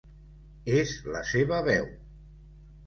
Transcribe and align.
És 0.79 0.95
la 1.17 1.23
seva 1.35 1.61
veu! 1.71 1.89